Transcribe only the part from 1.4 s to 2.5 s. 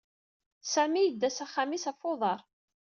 axxam-is ɣef uḍaṛ.